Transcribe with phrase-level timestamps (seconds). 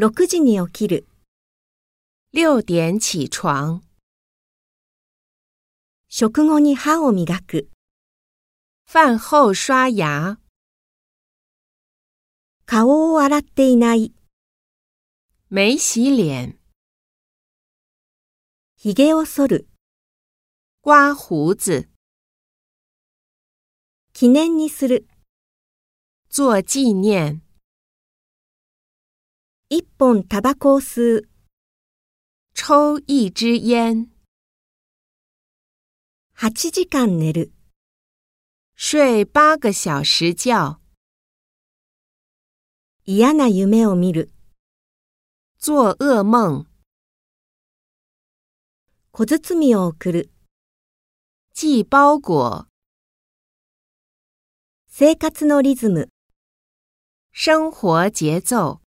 [0.00, 1.06] 6時に起きる。
[2.32, 3.82] 六点起床。
[6.08, 7.68] 食後に歯を磨く。
[8.86, 10.38] 饭后刷牙。
[12.64, 14.14] 顔を洗っていない。
[15.50, 16.58] 没洗脸。
[18.78, 19.68] 髭を剃る。
[20.82, 21.90] 刮胡子。
[24.14, 25.06] 記念にする。
[26.30, 27.42] 做纪念。
[29.72, 31.28] 一本タバコを吸う。
[32.56, 34.08] 抽一支烟。
[36.36, 37.52] 8時間寝る。
[38.74, 40.80] 睡八个小时觉。
[43.04, 44.32] 嫌な夢を見る。
[45.60, 46.66] 做噩梦。
[49.12, 50.32] 小包を送る。
[51.54, 52.66] 寄包裹。
[54.88, 56.08] 生活のリズム。
[57.32, 58.80] 生活节奏。